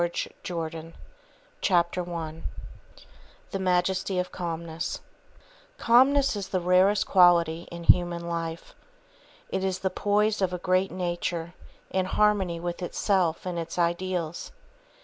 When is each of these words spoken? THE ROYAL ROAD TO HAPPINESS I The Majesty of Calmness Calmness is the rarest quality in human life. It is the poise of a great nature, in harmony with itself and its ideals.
THE 0.01 0.13
ROYAL 0.49 0.57
ROAD 0.63 0.93
TO 1.61 1.73
HAPPINESS 1.75 2.09
I 2.11 2.41
The 3.51 3.59
Majesty 3.59 4.17
of 4.17 4.31
Calmness 4.31 4.99
Calmness 5.77 6.35
is 6.35 6.47
the 6.49 6.59
rarest 6.59 7.05
quality 7.05 7.67
in 7.71 7.83
human 7.83 8.27
life. 8.27 8.73
It 9.49 9.63
is 9.63 9.77
the 9.77 9.91
poise 9.91 10.41
of 10.41 10.53
a 10.53 10.57
great 10.57 10.89
nature, 10.89 11.53
in 11.91 12.05
harmony 12.07 12.59
with 12.59 12.81
itself 12.81 13.45
and 13.45 13.59
its 13.59 13.77
ideals. 13.77 14.51